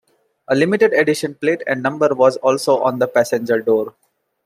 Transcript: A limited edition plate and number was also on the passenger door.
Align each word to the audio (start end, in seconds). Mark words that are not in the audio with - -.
A 0.47 0.55
limited 0.55 0.93
edition 0.93 1.35
plate 1.35 1.61
and 1.67 1.83
number 1.83 2.09
was 2.15 2.35
also 2.37 2.79
on 2.81 2.97
the 2.97 3.07
passenger 3.07 3.61
door. 3.61 3.93